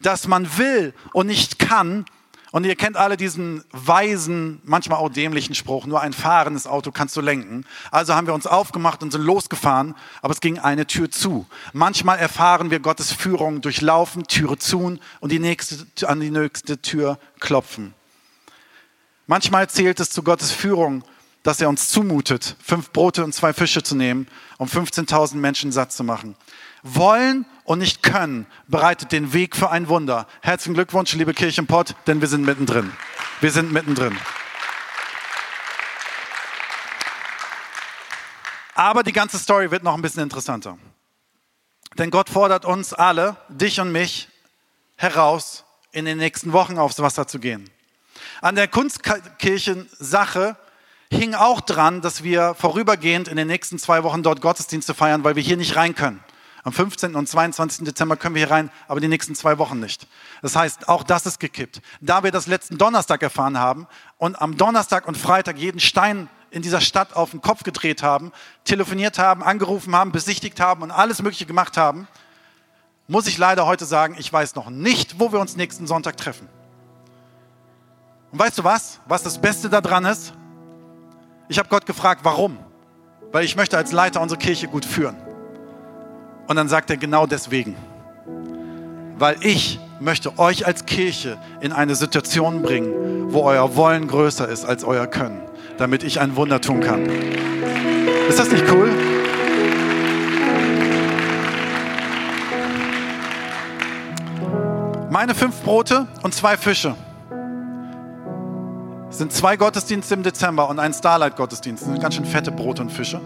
[0.00, 2.04] Dass man will und nicht kann
[2.50, 7.16] und ihr kennt alle diesen weisen, manchmal auch dämlichen Spruch, nur ein fahrendes Auto kannst
[7.16, 7.64] du lenken.
[7.90, 11.46] Also haben wir uns aufgemacht und sind losgefahren, aber es ging eine Tür zu.
[11.72, 16.80] Manchmal erfahren wir Gottes Führung durch Laufen, Türe zu und die nächste, an die nächste
[16.80, 17.94] Tür klopfen.
[19.26, 21.04] Manchmal zählt es zu Gottes Führung,
[21.42, 25.92] dass er uns zumutet, fünf Brote und zwei Fische zu nehmen, um 15.000 Menschen satt
[25.92, 26.34] zu machen.
[26.82, 30.26] Wollen und nicht können bereitet den Weg für ein Wunder.
[30.40, 32.90] Herzlichen Glückwunsch, liebe Kirchenpott, denn wir sind mittendrin.
[33.42, 34.18] Wir sind mittendrin.
[38.74, 40.78] Aber die ganze Story wird noch ein bisschen interessanter.
[41.98, 44.30] Denn Gott fordert uns alle, dich und mich,
[44.96, 47.68] heraus, in den nächsten Wochen aufs Wasser zu gehen.
[48.40, 50.56] An der Kunstkirchen-Sache
[51.12, 55.36] hing auch dran, dass wir vorübergehend in den nächsten zwei Wochen dort Gottesdienste feiern, weil
[55.36, 56.24] wir hier nicht rein können.
[56.68, 57.14] Am 15.
[57.14, 57.86] und 22.
[57.86, 60.06] Dezember können wir hier rein, aber die nächsten zwei Wochen nicht.
[60.42, 61.80] Das heißt, auch das ist gekippt.
[62.02, 63.86] Da wir das letzten Donnerstag erfahren haben
[64.18, 68.32] und am Donnerstag und Freitag jeden Stein in dieser Stadt auf den Kopf gedreht haben,
[68.64, 72.06] telefoniert haben, angerufen haben, besichtigt haben und alles Mögliche gemacht haben,
[73.06, 76.50] muss ich leider heute sagen, ich weiß noch nicht, wo wir uns nächsten Sonntag treffen.
[78.30, 79.00] Und weißt du was?
[79.06, 80.34] Was das Beste daran ist?
[81.48, 82.58] Ich habe Gott gefragt, warum?
[83.32, 85.16] Weil ich möchte als Leiter unsere Kirche gut führen.
[86.48, 87.76] Und dann sagt er genau deswegen.
[89.18, 94.64] Weil ich möchte euch als Kirche in eine Situation bringen, wo euer Wollen größer ist
[94.64, 95.42] als euer Können,
[95.76, 97.06] damit ich ein Wunder tun kann.
[98.28, 98.90] Ist das nicht cool?
[105.10, 106.94] Meine fünf Brote und zwei Fische
[109.10, 111.82] sind zwei Gottesdienste im Dezember und ein Starlight-Gottesdienst.
[111.82, 113.20] Das sind ganz schön fette Brote und Fische.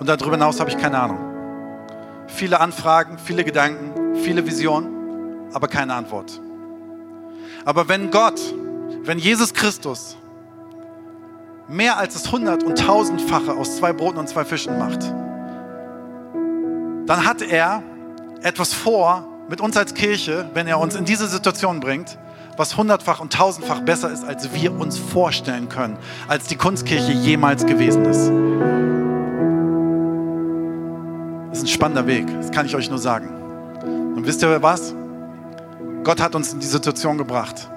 [0.00, 1.29] Und darüber hinaus habe ich keine Ahnung
[2.30, 6.40] viele Anfragen, viele Gedanken, viele Visionen, aber keine Antwort.
[7.64, 8.40] Aber wenn Gott,
[9.02, 10.16] wenn Jesus Christus
[11.68, 15.02] mehr als das hundert- und tausendfache aus zwei Broten und zwei Fischen macht,
[17.06, 17.82] dann hat er
[18.42, 22.18] etwas vor mit uns als Kirche, wenn er uns in diese Situation bringt,
[22.56, 25.96] was hundertfach und tausendfach besser ist, als wir uns vorstellen können,
[26.28, 28.99] als die Kunstkirche jemals gewesen ist.
[31.60, 33.28] Ist ein spannender Weg, das kann ich euch nur sagen.
[34.16, 34.94] Und wisst ihr was?
[36.04, 37.68] Gott hat uns in die Situation gebracht,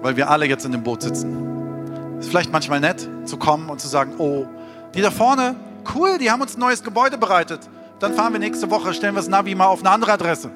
[0.00, 2.16] weil wir alle jetzt in dem Boot sitzen.
[2.18, 4.46] Ist vielleicht manchmal nett zu kommen und zu sagen, oh,
[4.94, 5.54] die da vorne,
[5.94, 7.60] cool, die haben uns ein neues Gebäude bereitet.
[7.98, 10.48] Dann fahren wir nächste Woche, stellen wir das Navi mal auf eine andere Adresse.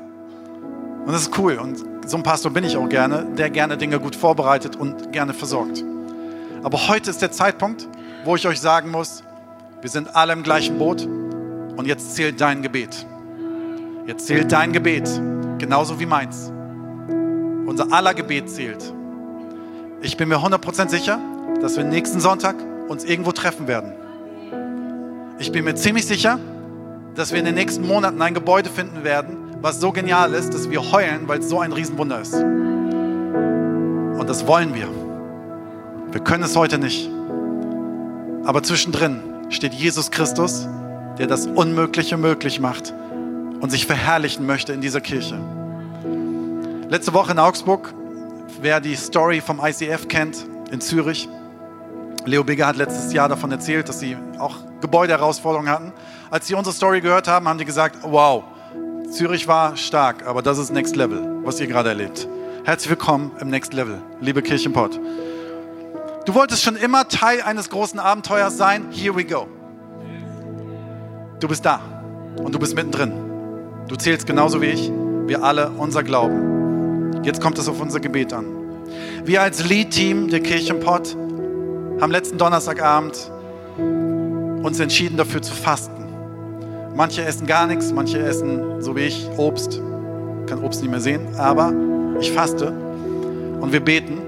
[1.05, 1.59] Und das ist cool.
[1.59, 5.35] Und so ein Pastor bin ich auch gerne, der gerne Dinge gut vorbereitet und gerne
[5.35, 5.85] versorgt.
[6.63, 7.87] Aber heute ist der Zeitpunkt,
[8.25, 9.23] wo ich euch sagen muss,
[9.83, 11.07] wir sind alle im gleichen Boot.
[11.77, 13.07] Und jetzt zählt dein Gebet.
[14.07, 15.09] Jetzt zählt dein Gebet,
[15.59, 16.51] genauso wie meins.
[17.67, 18.93] Unser aller Gebet zählt.
[20.01, 21.19] Ich bin mir 100% sicher,
[21.61, 22.57] dass wir nächsten Sonntag
[22.89, 23.93] uns irgendwo treffen werden.
[25.39, 26.39] Ich bin mir ziemlich sicher,
[27.15, 30.71] dass wir in den nächsten Monaten ein Gebäude finden werden, was so genial ist, dass
[30.71, 32.35] wir heulen, weil es so ein Riesenwunder ist.
[32.35, 34.89] Und das wollen wir.
[36.13, 37.11] Wir können es heute nicht.
[38.45, 40.69] Aber zwischendrin steht Jesus Christus
[41.19, 42.93] der das Unmögliche möglich macht
[43.61, 45.39] und sich verherrlichen möchte in dieser Kirche.
[46.89, 47.95] Letzte Woche in Augsburg,
[48.61, 51.29] wer die Story vom ICF kennt, in Zürich,
[52.27, 55.93] Leo Bigger hat letztes Jahr davon erzählt, dass sie auch Gebäudeherausforderungen hatten.
[56.29, 58.43] Als sie unsere Story gehört haben, haben die gesagt, wow,
[59.11, 62.27] Zürich war stark, aber das ist Next Level, was ihr gerade erlebt.
[62.65, 64.99] Herzlich willkommen im Next Level, liebe Kirchenpott.
[66.25, 68.87] Du wolltest schon immer Teil eines großen Abenteuers sein.
[68.91, 69.47] Here we go.
[71.39, 71.81] Du bist da
[72.39, 73.13] und du bist mittendrin.
[73.89, 74.91] Du zählst genauso wie ich.
[75.27, 77.23] Wir alle unser Glauben.
[77.25, 78.47] Jetzt kommt es auf unser Gebet an.
[79.25, 81.15] Wir als Lead-Team der Kirchenpott
[82.01, 83.31] haben letzten Donnerstagabend
[84.63, 86.05] uns entschieden dafür zu fasten.
[86.95, 89.75] Manche essen gar nichts, manche essen, so wie ich, Obst.
[89.75, 91.73] Ich kann Obst nicht mehr sehen, aber
[92.19, 92.73] ich faste
[93.61, 94.19] und wir beten.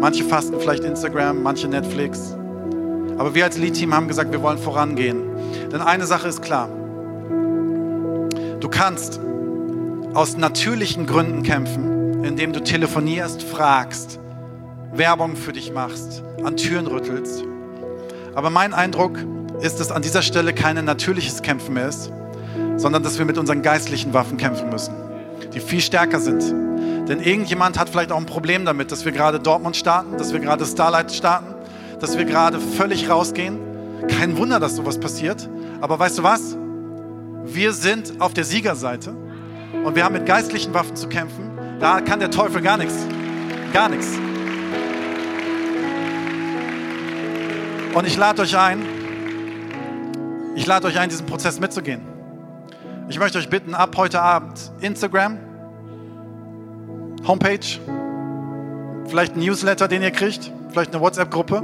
[0.00, 2.37] Manche fasten vielleicht Instagram, manche Netflix.
[3.18, 5.22] Aber wir als Lead-Team haben gesagt, wir wollen vorangehen.
[5.72, 6.68] Denn eine Sache ist klar.
[8.60, 9.20] Du kannst
[10.14, 14.18] aus natürlichen Gründen kämpfen, indem du telefonierst, fragst,
[14.92, 17.44] Werbung für dich machst, an Türen rüttelst.
[18.34, 19.18] Aber mein Eindruck
[19.60, 22.12] ist, dass an dieser Stelle kein natürliches Kämpfen mehr ist,
[22.76, 24.94] sondern dass wir mit unseren geistlichen Waffen kämpfen müssen,
[25.52, 26.42] die viel stärker sind.
[27.08, 30.40] Denn irgendjemand hat vielleicht auch ein Problem damit, dass wir gerade Dortmund starten, dass wir
[30.40, 31.54] gerade Starlight starten,
[32.00, 33.58] dass wir gerade völlig rausgehen.
[34.08, 35.48] Kein Wunder, dass sowas passiert.
[35.80, 36.56] Aber weißt du was?
[37.44, 39.14] Wir sind auf der Siegerseite
[39.84, 41.50] und wir haben mit geistlichen Waffen zu kämpfen.
[41.80, 43.06] Da kann der Teufel gar nichts.
[43.72, 44.18] Gar nichts.
[47.94, 48.84] Und ich lade euch ein,
[50.54, 52.02] ich lade euch ein, diesen Prozess mitzugehen.
[53.08, 55.38] Ich möchte euch bitten, ab heute Abend Instagram,
[57.26, 57.58] Homepage,
[59.06, 61.62] vielleicht ein Newsletter, den ihr kriegt, vielleicht eine WhatsApp-Gruppe,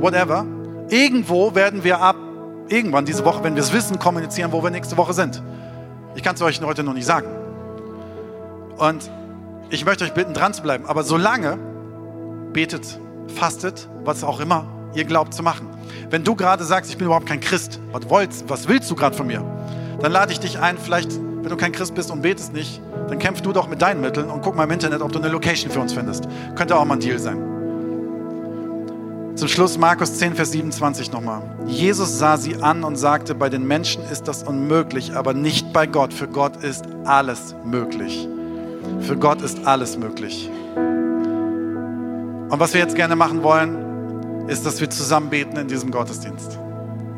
[0.00, 0.46] whatever.
[0.88, 2.16] Irgendwo werden wir ab
[2.68, 5.42] irgendwann diese Woche, wenn wir es wissen, kommunizieren, wo wir nächste Woche sind.
[6.14, 7.26] Ich kann es euch heute noch nicht sagen.
[8.78, 9.10] Und
[9.70, 10.84] ich möchte euch bitten, dran zu bleiben.
[10.86, 11.58] Aber solange
[12.52, 12.98] betet,
[13.34, 15.68] fastet, was auch immer ihr glaubt zu machen.
[16.10, 19.16] Wenn du gerade sagst, ich bin überhaupt kein Christ, was, wollt's, was willst du gerade
[19.16, 19.44] von mir?
[20.00, 23.18] Dann lade ich dich ein, vielleicht, wenn du kein Christ bist und betest nicht, dann
[23.18, 25.70] kämpf du doch mit deinen Mitteln und guck mal im Internet, ob du eine Location
[25.70, 26.28] für uns findest.
[26.54, 27.53] Könnte auch mal ein Deal sein.
[29.34, 31.42] Zum Schluss Markus 10, Vers 27 nochmal.
[31.66, 35.88] Jesus sah sie an und sagte, bei den Menschen ist das unmöglich, aber nicht bei
[35.88, 36.12] Gott.
[36.14, 38.28] Für Gott ist alles möglich.
[39.00, 40.48] Für Gott ist alles möglich.
[40.76, 46.60] Und was wir jetzt gerne machen wollen, ist, dass wir zusammen beten in diesem Gottesdienst.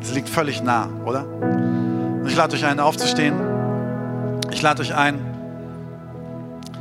[0.01, 1.23] Es liegt völlig nah, oder?
[1.27, 3.35] Und ich lade euch ein, aufzustehen.
[4.51, 5.19] Ich lade euch ein,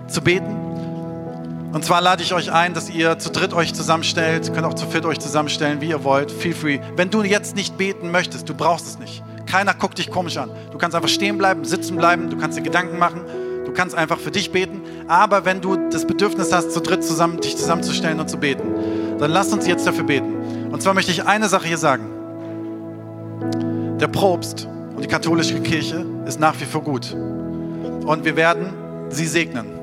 [0.09, 0.66] zu beten.
[1.77, 4.87] Und zwar lade ich euch ein, dass ihr zu dritt euch zusammenstellt, könnt auch zu
[4.87, 6.33] viert euch zusammenstellen, wie ihr wollt.
[6.33, 6.79] Feel free.
[6.97, 9.23] Wenn du jetzt nicht beten möchtest, du brauchst es nicht.
[9.45, 10.49] Keiner guckt dich komisch an.
[10.73, 13.21] Du kannst einfach stehen bleiben, sitzen bleiben, du kannst dir Gedanken machen,
[13.67, 14.81] du kannst einfach für dich beten.
[15.07, 19.31] Aber wenn du das Bedürfnis hast, zu dritt zusammen, dich zusammenzustellen und zu beten, dann
[19.31, 20.71] lasst uns jetzt dafür beten.
[20.73, 22.07] Und zwar möchte ich eine Sache hier sagen.
[24.01, 27.12] Der Propst und die katholische Kirche ist nach wie vor gut.
[27.12, 28.73] Und wir werden
[29.11, 29.76] sie segnen.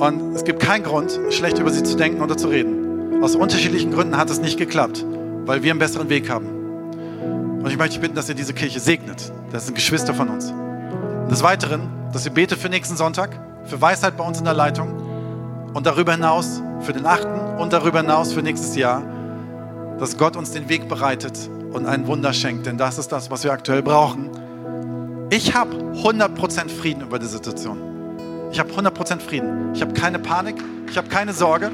[0.00, 3.22] Und es gibt keinen Grund, schlecht über sie zu denken oder zu reden.
[3.22, 5.04] Aus unterschiedlichen Gründen hat es nicht geklappt,
[5.44, 7.60] weil wir einen besseren Weg haben.
[7.62, 9.30] Und ich möchte bitten, dass ihr diese Kirche segnet.
[9.52, 10.50] Das sind Geschwister von uns.
[10.52, 11.82] Und des Weiteren,
[12.14, 16.12] dass ihr betet für nächsten Sonntag, für Weisheit bei uns in der Leitung und darüber
[16.12, 19.02] hinaus für den achten und darüber hinaus für nächstes Jahr,
[19.98, 23.44] dass Gott uns den Weg bereitet und ein Wunder schenkt, denn das ist das, was
[23.44, 24.30] wir aktuell brauchen.
[25.28, 27.89] Ich habe 100% Frieden über die Situation.
[28.52, 29.74] Ich habe 100% Frieden.
[29.74, 30.56] Ich habe keine Panik,
[30.88, 31.70] ich habe keine Sorge.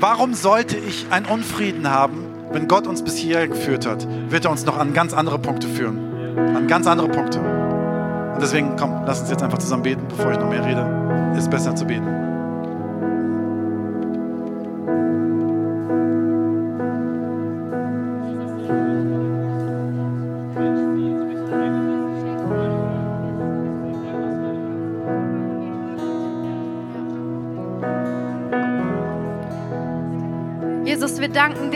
[0.00, 4.06] Warum sollte ich einen Unfrieden haben, wenn Gott uns bis hierher geführt hat?
[4.30, 6.56] Wird er uns noch an ganz andere Punkte führen.
[6.56, 7.38] An ganz andere Punkte.
[7.40, 11.38] Und deswegen, komm, lass uns jetzt einfach zusammen beten, bevor ich noch mehr rede.
[11.38, 12.21] Ist besser zu beten.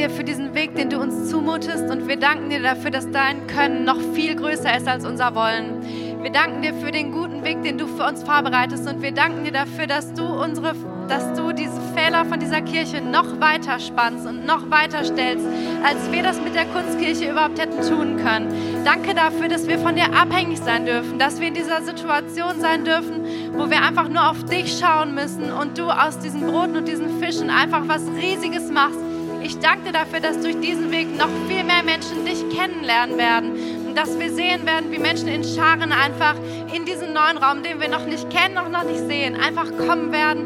[0.07, 3.47] Dir für diesen Weg, den du uns zumutest und wir danken dir dafür, dass dein
[3.47, 6.23] Können noch viel größer ist als unser Wollen.
[6.23, 9.45] Wir danken dir für den guten Weg, den du für uns vorbereitest und wir danken
[9.45, 10.75] dir dafür, dass du unsere
[11.09, 15.47] dass du diese Fehler von dieser Kirche noch weiter spannst und noch weiter stellst,
[15.85, 18.83] als wir das mit der Kunstkirche überhaupt hätten tun können.
[18.85, 22.85] Danke dafür, dass wir von dir abhängig sein dürfen, dass wir in dieser Situation sein
[22.85, 26.89] dürfen, wo wir einfach nur auf dich schauen müssen und du aus diesen Broten und
[26.89, 29.06] diesen Fischen einfach was Riesiges machst
[29.43, 33.53] ich danke dir dafür, dass durch diesen Weg noch viel mehr Menschen dich kennenlernen werden.
[33.87, 36.35] Und dass wir sehen werden, wie Menschen in Scharen einfach
[36.75, 40.13] in diesen neuen Raum, den wir noch nicht kennen, noch, noch nicht sehen, einfach kommen
[40.13, 40.45] werden,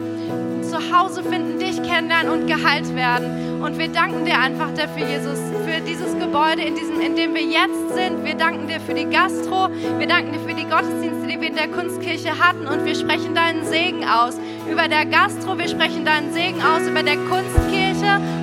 [0.62, 3.62] zu Hause finden, dich kennenlernen und geheilt werden.
[3.62, 7.42] Und wir danken dir einfach dafür, Jesus, für dieses Gebäude, in, diesem, in dem wir
[7.42, 8.24] jetzt sind.
[8.24, 9.68] Wir danken dir für die Gastro,
[9.98, 12.66] wir danken dir für die Gottesdienste, die wir in der Kunstkirche hatten.
[12.66, 14.36] Und wir sprechen deinen Segen aus.
[14.70, 16.86] Über der Gastro, wir sprechen deinen Segen aus.
[16.88, 17.89] Über der Kunstkirche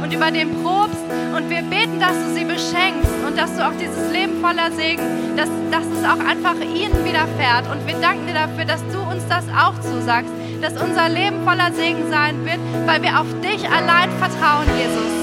[0.04, 1.04] und über den Probst
[1.36, 5.04] und wir beten, dass du sie beschenkst und dass du auch dieses Leben voller Segen,
[5.36, 9.24] dass, dass es auch einfach ihnen widerfährt und wir danken dir dafür, dass du uns
[9.28, 10.32] das auch zusagst,
[10.62, 15.18] dass unser Leben voller Segen sein wird, weil wir auf dich allein vertrauen, Jesus.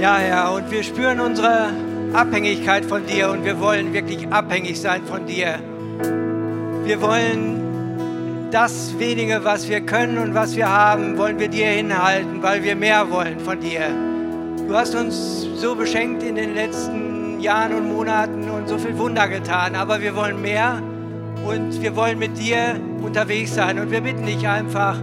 [0.00, 1.70] Ja, Herr, und wir spüren unsere
[2.12, 5.58] Abhängigkeit von dir und wir wollen wirklich abhängig sein von dir.
[6.84, 7.67] Wir wollen
[8.50, 12.76] das wenige, was wir können und was wir haben, wollen wir dir hinhalten, weil wir
[12.76, 13.82] mehr wollen von dir.
[14.66, 19.28] Du hast uns so beschenkt in den letzten Jahren und Monaten und so viel Wunder
[19.28, 20.82] getan, aber wir wollen mehr
[21.46, 24.96] und wir wollen mit dir unterwegs sein und wir bitten dich einfach,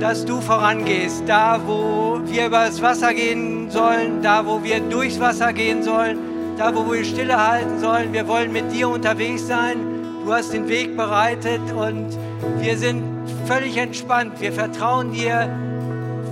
[0.00, 5.20] dass du vorangehst, da wo wir über das Wasser gehen sollen, da wo wir durchs
[5.20, 6.18] Wasser gehen sollen,
[6.56, 8.12] da wo wir Stille halten sollen.
[8.12, 9.76] Wir wollen mit dir unterwegs sein.
[10.24, 12.18] Du hast den Weg bereitet und
[12.58, 13.02] wir sind
[13.46, 14.40] völlig entspannt.
[14.40, 15.48] Wir vertrauen dir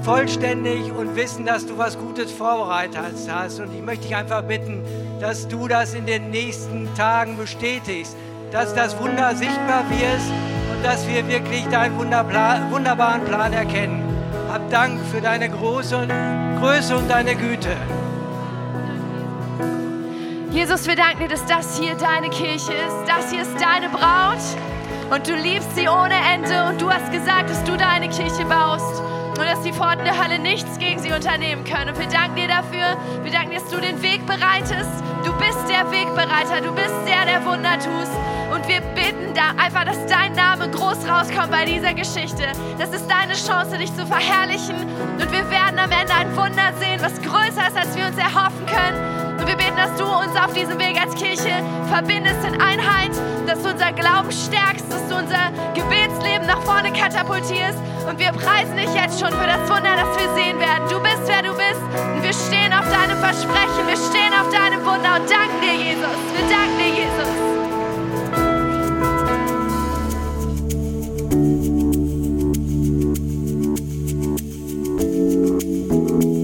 [0.03, 3.61] vollständig und wissen, dass du was Gutes vorbereitet hast.
[3.61, 4.85] Und ich möchte dich einfach bitten,
[5.21, 8.17] dass du das in den nächsten Tagen bestätigst,
[8.53, 10.21] dass das Wunder sichtbar wird
[10.73, 14.03] und dass wir wirklich deinen wunderbaren Plan erkennen.
[14.53, 16.07] Hab Dank für deine große
[16.61, 17.77] Größe und deine Güte.
[20.51, 22.97] Jesus, wir danken dir, dass das hier deine Kirche ist.
[23.07, 24.39] Das hier ist deine Braut.
[25.11, 26.65] Und du liebst sie ohne Ende.
[26.69, 29.01] Und du hast gesagt, dass du deine Kirche baust.
[29.39, 31.91] Und dass die Pforten der Hölle nichts gegen sie unternehmen können.
[31.91, 32.97] Und wir danken dir dafür.
[33.23, 34.91] Wir danken dir, dass du den Weg bereitest.
[35.25, 36.61] Du bist der Wegbereiter.
[36.61, 38.13] Du bist der, der Wunder tust.
[38.53, 42.47] Und wir bitten da einfach, dass dein Name groß rauskommt bei dieser Geschichte.
[42.79, 44.77] Das ist deine Chance, dich zu verherrlichen.
[45.19, 48.67] Und wir werden am Ende ein Wunder sehen, was größer ist, als wir uns erhoffen
[48.67, 49.26] können.
[49.97, 53.13] Dass du uns auf diesem Weg als Kirche verbindest in Einheit,
[53.47, 57.79] dass du unser Glauben stärkst, dass du unser Gebetsleben nach vorne katapultierst.
[58.07, 60.85] Und wir preisen dich jetzt schon für das Wunder, das wir sehen werden.
[60.91, 61.81] Du bist, wer du bist.
[62.15, 66.17] Und wir stehen auf deinem Versprechen, wir stehen auf deinem Wunder und danken dir, Jesus.
[66.37, 67.47] Wir danken dir, Jesus.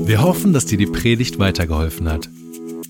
[0.08, 2.30] Wir hoffen, dass dir die Predigt weitergeholfen hat.